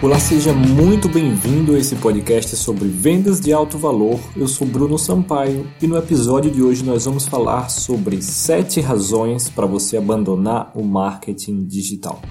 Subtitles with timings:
[0.00, 4.20] Olá, seja muito bem-vindo a esse podcast sobre vendas de alto valor.
[4.36, 9.50] Eu sou Bruno Sampaio e no episódio de hoje nós vamos falar sobre 7 razões
[9.50, 12.22] para você abandonar o marketing digital.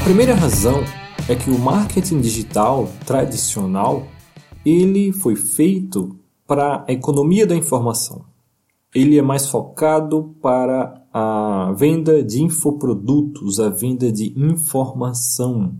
[0.00, 0.82] A primeira razão
[1.28, 4.08] é que o marketing digital tradicional
[4.64, 8.24] ele foi feito para a economia da informação
[8.96, 15.76] ele é mais focado para a venda de infoprodutos, a venda de informação.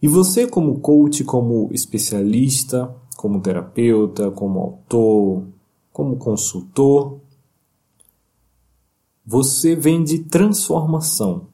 [0.00, 5.44] E você, como coach, como especialista, como terapeuta, como autor,
[5.92, 7.18] como consultor,
[9.26, 11.48] você vende transformação.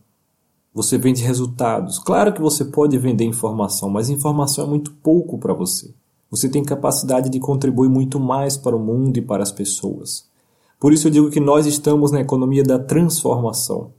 [0.73, 1.99] Você vende resultados.
[1.99, 5.93] Claro que você pode vender informação, mas informação é muito pouco para você.
[6.31, 10.36] Você tem capacidade de contribuir muito mais para o mundo e para as pessoas.
[10.79, 13.93] Por isso eu digo que nós estamos na economia da transformação.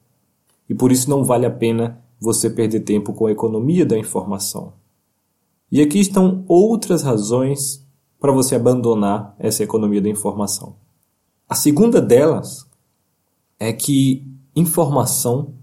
[0.69, 4.73] E por isso não vale a pena você perder tempo com a economia da informação.
[5.71, 7.85] E aqui estão outras razões
[8.19, 10.75] para você abandonar essa economia da informação.
[11.47, 12.67] A segunda delas
[13.59, 14.25] é que
[14.55, 15.53] informação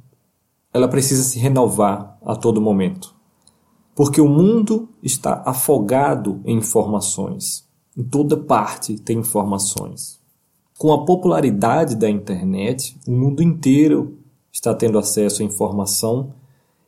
[0.73, 3.15] ela precisa se renovar a todo momento.
[3.95, 7.69] Porque o mundo está afogado em informações.
[7.97, 10.21] Em toda parte tem informações.
[10.77, 14.19] Com a popularidade da internet, o mundo inteiro
[14.53, 16.33] está tendo acesso à informação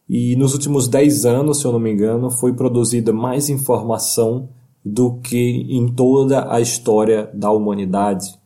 [0.08, 4.48] e nos últimos 10 anos, se eu não me engano, foi produzida mais informação
[4.84, 8.38] do que em toda a história da humanidade,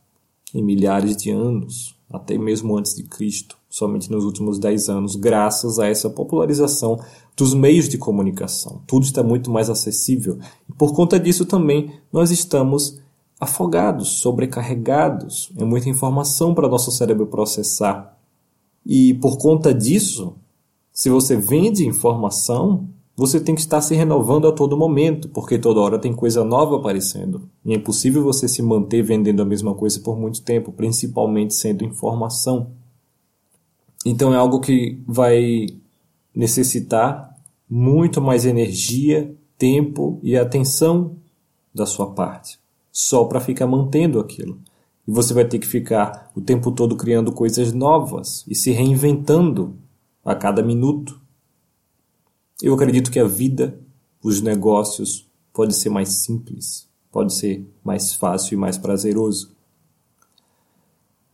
[0.53, 5.79] em milhares de anos, até mesmo antes de Cristo, somente nos últimos 10 anos, graças
[5.79, 6.99] a essa popularização
[7.37, 8.81] dos meios de comunicação.
[8.87, 12.99] Tudo está muito mais acessível e por conta disso também nós estamos
[13.41, 15.51] afogados, sobrecarregados.
[15.57, 18.15] É muita informação para nosso cérebro processar.
[18.85, 20.35] E por conta disso,
[20.93, 25.79] se você vende informação, você tem que estar se renovando a todo momento, porque toda
[25.79, 27.49] hora tem coisa nova aparecendo.
[27.65, 31.83] E é impossível você se manter vendendo a mesma coisa por muito tempo, principalmente sendo
[31.83, 32.69] informação.
[34.05, 35.65] Então é algo que vai
[36.33, 37.35] necessitar
[37.67, 41.15] muito mais energia, tempo e atenção
[41.73, 42.60] da sua parte
[42.91, 44.59] só para ficar mantendo aquilo.
[45.07, 49.75] E você vai ter que ficar o tempo todo criando coisas novas e se reinventando
[50.23, 51.19] a cada minuto.
[52.61, 53.79] Eu acredito que a vida,
[54.21, 59.51] os negócios, pode ser mais simples, pode ser mais fácil e mais prazeroso.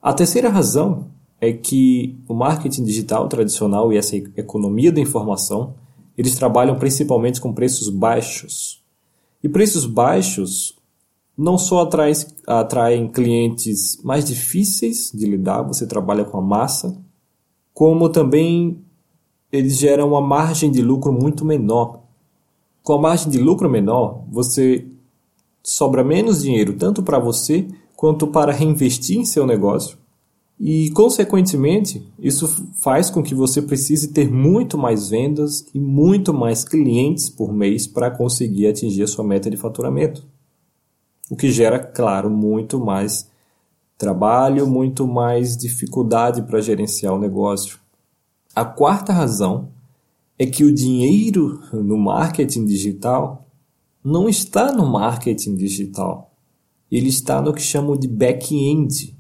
[0.02, 1.10] A terceira razão
[1.42, 5.76] é que o marketing digital tradicional e essa economia da informação,
[6.18, 8.84] eles trabalham principalmente com preços baixos.
[9.44, 10.77] E preços baixos
[11.38, 12.14] não só atrai,
[12.48, 16.98] atraem clientes mais difíceis de lidar, você trabalha com a massa,
[17.74, 18.82] como também
[19.52, 22.02] eles geram uma margem de lucro muito menor.
[22.82, 24.88] Com a margem de lucro menor, você
[25.62, 29.98] sobra menos dinheiro tanto para você quanto para reinvestir em seu negócio.
[30.60, 32.48] E, consequentemente, isso
[32.82, 37.86] faz com que você precise ter muito mais vendas e muito mais clientes por mês
[37.86, 40.26] para conseguir atingir a sua meta de faturamento
[41.30, 43.30] o que gera, claro, muito mais
[43.98, 47.80] trabalho, muito mais dificuldade para gerenciar o negócio.
[48.56, 49.70] A quarta razão
[50.38, 53.46] é que o dinheiro no marketing digital
[54.04, 56.32] não está no marketing digital.
[56.90, 59.18] Ele está no que chamam de back-end,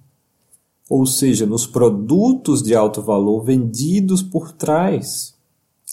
[0.89, 5.35] ou seja, nos produtos de alto valor vendidos por trás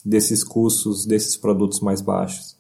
[0.05, 2.57] desses custos, desses produtos mais baixos.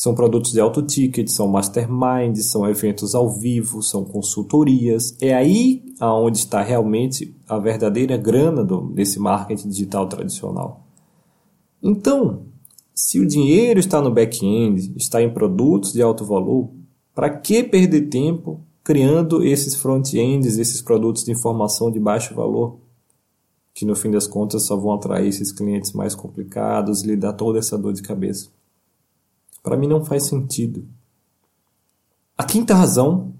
[0.00, 5.14] São produtos de alto ticket, são masterminds, são eventos ao vivo, são consultorias.
[5.20, 10.86] É aí aonde está realmente a verdadeira grana do, desse marketing digital tradicional.
[11.82, 12.46] Então,
[12.94, 16.70] se o dinheiro está no back-end, está em produtos de alto valor,
[17.14, 22.78] para que perder tempo criando esses front-ends, esses produtos de informação de baixo valor?
[23.74, 27.34] Que no fim das contas só vão atrair esses clientes mais complicados e lhe dar
[27.34, 28.48] toda essa dor de cabeça.
[29.62, 30.86] Para mim não faz sentido.
[32.36, 33.34] A quinta razão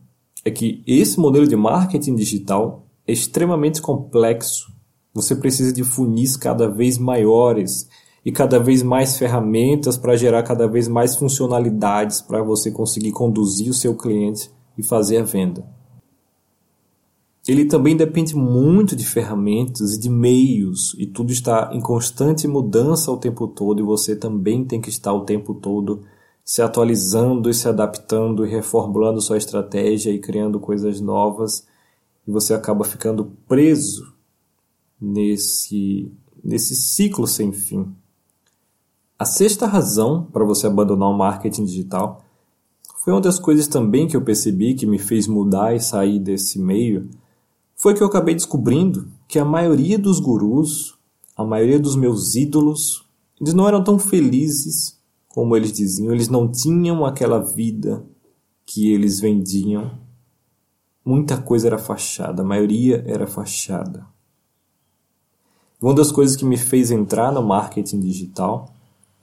[0.44, 4.72] é que esse modelo de marketing digital é extremamente complexo.
[5.12, 7.88] Você precisa de funis cada vez maiores
[8.24, 13.70] e cada vez mais ferramentas para gerar cada vez mais funcionalidades para você conseguir conduzir
[13.70, 15.79] o seu cliente e fazer a venda.
[17.48, 23.10] Ele também depende muito de ferramentas e de meios, e tudo está em constante mudança
[23.10, 26.02] o tempo todo, e você também tem que estar o tempo todo
[26.44, 31.66] se atualizando e se adaptando e reformulando sua estratégia e criando coisas novas.
[32.26, 34.12] e você acaba ficando preso
[35.00, 36.12] nesse,
[36.44, 37.86] nesse ciclo sem fim.
[39.18, 42.24] A sexta razão para você abandonar o marketing digital
[43.02, 46.58] foi uma das coisas também que eu percebi que me fez mudar e sair desse
[46.58, 47.08] meio,
[47.80, 50.98] foi que eu acabei descobrindo que a maioria dos gurus,
[51.34, 53.08] a maioria dos meus ídolos,
[53.40, 58.04] eles não eram tão felizes como eles diziam, eles não tinham aquela vida
[58.66, 59.92] que eles vendiam.
[61.02, 64.06] Muita coisa era fachada, a maioria era fachada.
[65.80, 68.74] Uma das coisas que me fez entrar no marketing digital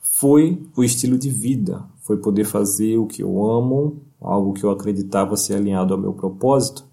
[0.02, 4.72] foi o estilo de vida, foi poder fazer o que eu amo, algo que eu
[4.72, 6.88] acreditava ser alinhado ao meu propósito,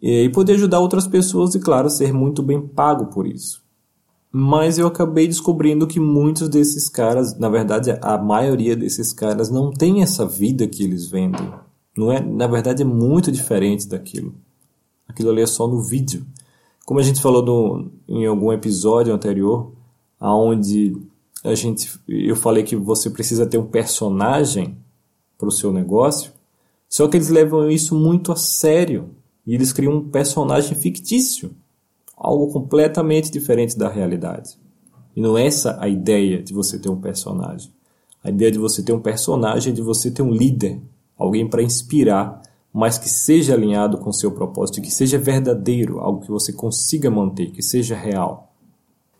[0.00, 3.62] e poder ajudar outras pessoas e, claro, ser muito bem pago por isso.
[4.32, 9.70] Mas eu acabei descobrindo que muitos desses caras, na verdade, a maioria desses caras não
[9.70, 11.52] tem essa vida que eles vendem.
[11.96, 14.34] Não é, na verdade, é muito diferente daquilo.
[15.08, 16.24] Aquilo ali é só no vídeo.
[16.86, 19.72] Como a gente falou no, em algum episódio anterior,
[20.18, 20.96] aonde
[21.42, 24.76] a gente, eu falei que você precisa ter um personagem
[25.36, 26.32] para o seu negócio,
[26.88, 29.10] só que eles levam isso muito a sério
[29.50, 31.50] e eles criam um personagem fictício,
[32.16, 34.56] algo completamente diferente da realidade.
[35.16, 37.68] E não é essa a ideia de você ter um personagem.
[38.22, 40.80] A ideia de você ter um personagem é de você ter um líder,
[41.18, 42.40] alguém para inspirar,
[42.72, 47.50] mas que seja alinhado com seu propósito, que seja verdadeiro, algo que você consiga manter,
[47.50, 48.52] que seja real.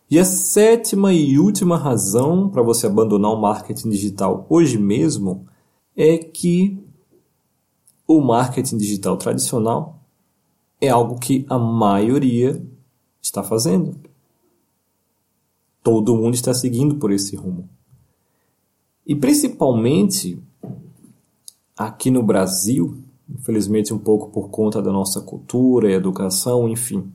[0.09, 5.45] E a sétima e última razão para você abandonar o marketing digital hoje mesmo
[5.93, 6.81] é que
[8.07, 10.00] o marketing digital tradicional
[10.81, 12.61] é algo que a maioria
[13.21, 13.95] está fazendo.
[15.81, 17.69] Todo mundo está seguindo por esse rumo.
[19.07, 20.41] E principalmente
[21.77, 22.97] aqui no Brasil,
[23.29, 27.11] infelizmente um pouco por conta da nossa cultura e educação, enfim,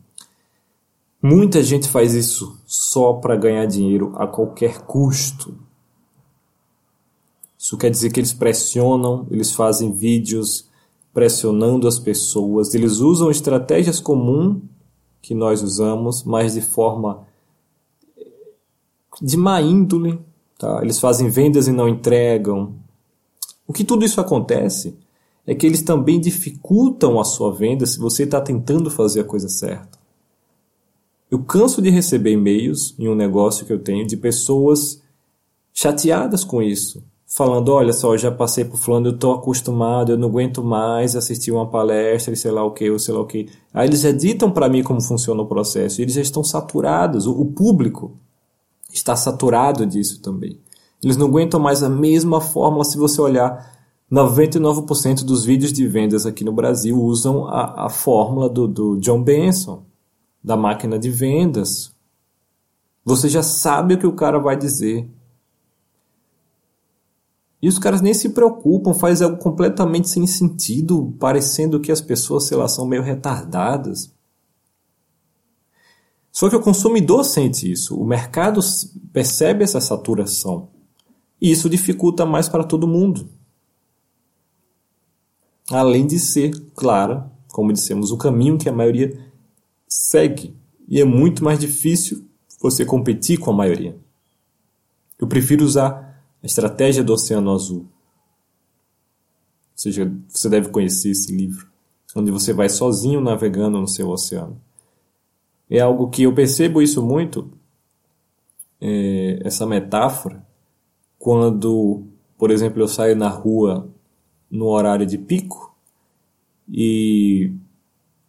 [1.29, 5.59] Muita gente faz isso só para ganhar dinheiro a qualquer custo.
[7.59, 10.66] Isso quer dizer que eles pressionam, eles fazem vídeos
[11.17, 14.59] pressionando as pessoas, eles usam estratégias comuns
[15.23, 17.27] que nós usamos, mas de forma
[19.23, 20.21] de má índole,
[20.59, 20.81] tá?
[20.83, 22.75] Eles fazem vendas e não entregam.
[23.67, 24.95] O que tudo isso acontece
[25.47, 29.49] é que eles também dificultam a sua venda se você está tentando fazer a coisa
[29.49, 29.99] certa.
[31.31, 35.01] Eu canso de receber e-mails em um negócio que eu tenho de pessoas
[35.73, 40.19] chateadas com isso, falando: olha só, eu já passei por fulano, eu estou acostumado, eu
[40.19, 43.27] não aguento mais assistir uma palestra e sei lá o que, ou sei lá o
[43.27, 43.49] que.
[43.75, 47.33] Aí eles já ditam para mim como funciona o processo, eles já estão saturados, o,
[47.33, 48.17] o público
[48.93, 50.61] está saturado disso também.
[51.03, 53.75] Eles não aguentam mais a mesma fórmula se você olhar.
[54.11, 59.23] 99% dos vídeos de vendas aqui no Brasil usam a, a fórmula do, do John
[59.23, 59.83] Benson
[60.43, 61.93] da máquina de vendas.
[63.05, 65.09] Você já sabe o que o cara vai dizer.
[67.67, 72.47] E os caras nem se preocupam, faz algo completamente sem sentido, parecendo que as pessoas,
[72.47, 74.15] sei lá, são meio retardadas.
[76.31, 78.61] Só que o consumidor sente isso, o mercado
[79.13, 80.69] percebe essa saturação.
[81.41, 83.29] E isso dificulta mais para todo mundo.
[85.69, 89.29] Além de ser, claro, como dissemos, o caminho que a maioria
[89.89, 90.57] segue
[90.87, 92.29] e é muito mais difícil
[92.61, 93.99] você competir com a maioria.
[95.19, 96.06] Eu prefiro usar
[96.47, 97.81] a estratégia do Oceano Azul.
[97.81, 97.89] Ou
[99.75, 101.69] seja, você deve conhecer esse livro,
[102.15, 104.61] onde você vai sozinho navegando no seu oceano.
[105.69, 107.51] É algo que eu percebo isso muito,
[108.81, 110.47] é, essa metáfora,
[111.19, 112.05] quando,
[112.39, 113.89] por exemplo, eu saio na rua
[114.49, 115.77] no horário de pico
[116.69, 117.53] e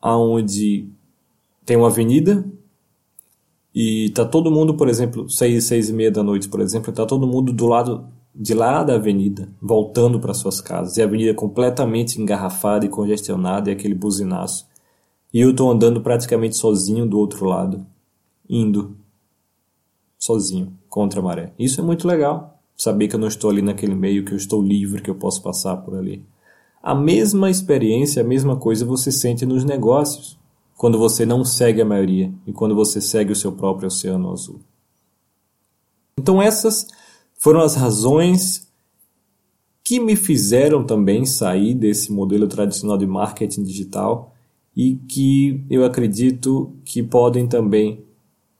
[0.01, 0.89] aonde
[1.63, 2.43] tem uma avenida
[3.79, 7.05] e tá todo mundo, por exemplo, seis, seis e meia da noite, por exemplo, tá
[7.05, 10.97] todo mundo do lado de lá da avenida, voltando para suas casas.
[10.97, 14.67] E a avenida é completamente engarrafada e congestionada e aquele buzinaço.
[15.31, 17.85] E eu tô andando praticamente sozinho do outro lado,
[18.49, 18.97] indo
[20.17, 21.53] sozinho contra a maré.
[21.59, 22.59] Isso é muito legal.
[22.75, 25.39] Saber que eu não estou ali naquele meio, que eu estou livre, que eu posso
[25.43, 26.25] passar por ali.
[26.81, 30.35] A mesma experiência, a mesma coisa você sente nos negócios
[30.77, 34.59] quando você não segue a maioria e quando você segue o seu próprio oceano azul.
[36.17, 36.87] Então, essas
[37.33, 38.67] foram as razões
[39.83, 44.33] que me fizeram também sair desse modelo tradicional de marketing digital
[44.75, 48.03] e que eu acredito que podem também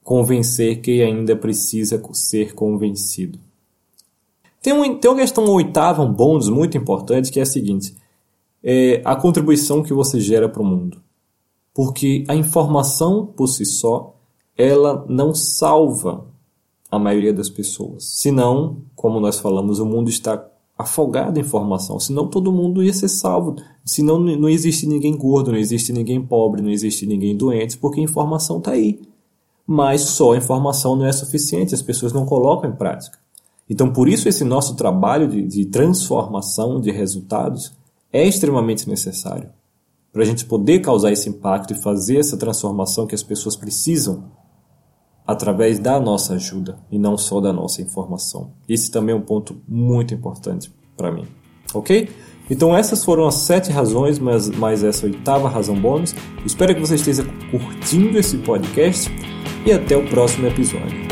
[0.02, 3.38] convencer quem ainda precisa ser convencido.
[4.60, 7.94] Tem, um, tem uma questão oitava, um bônus muito importante, que é a seguinte:
[8.64, 11.00] é a contribuição que você gera para o mundo.
[11.78, 14.12] Porque a informação por si só,
[14.56, 16.26] ela não salva
[16.90, 18.02] a maioria das pessoas.
[18.18, 20.44] Senão, como nós falamos, o mundo está
[20.76, 22.00] afogado em informação.
[22.00, 23.54] Senão todo mundo ia ser salvo.
[23.84, 28.02] Senão não existe ninguém gordo, não existe ninguém pobre, não existe ninguém doente, porque a
[28.02, 29.00] informação está aí.
[29.64, 33.20] Mas só a informação não é suficiente, as pessoas não colocam em prática.
[33.70, 37.72] Então, por isso, esse nosso trabalho de, de transformação de resultados
[38.12, 39.56] é extremamente necessário.
[40.12, 44.30] Para a gente poder causar esse impacto e fazer essa transformação que as pessoas precisam
[45.26, 48.52] através da nossa ajuda e não só da nossa informação.
[48.66, 51.26] Esse também é um ponto muito importante para mim.
[51.74, 52.08] Ok?
[52.50, 56.14] Então essas foram as sete razões, mas mais essa oitava razão bônus.
[56.46, 59.10] Espero que você esteja curtindo esse podcast
[59.66, 61.07] e até o próximo episódio.